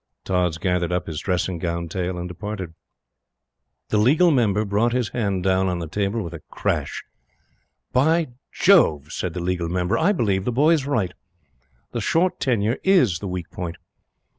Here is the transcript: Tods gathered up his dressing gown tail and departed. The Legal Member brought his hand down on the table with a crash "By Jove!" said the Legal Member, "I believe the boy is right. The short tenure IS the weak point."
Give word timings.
Tods 0.23 0.57
gathered 0.57 0.91
up 0.91 1.05
his 1.05 1.19
dressing 1.19 1.59
gown 1.59 1.87
tail 1.87 2.17
and 2.17 2.27
departed. 2.27 2.73
The 3.89 3.99
Legal 3.99 4.31
Member 4.31 4.65
brought 4.65 4.93
his 4.93 5.09
hand 5.09 5.43
down 5.43 5.67
on 5.67 5.77
the 5.77 5.87
table 5.87 6.23
with 6.23 6.33
a 6.33 6.41
crash 6.49 7.03
"By 7.93 8.29
Jove!" 8.51 9.11
said 9.11 9.35
the 9.35 9.39
Legal 9.43 9.69
Member, 9.69 9.99
"I 9.99 10.11
believe 10.11 10.43
the 10.43 10.51
boy 10.51 10.71
is 10.71 10.87
right. 10.87 11.13
The 11.91 12.01
short 12.01 12.39
tenure 12.39 12.79
IS 12.83 13.19
the 13.19 13.27
weak 13.27 13.51
point." 13.51 13.77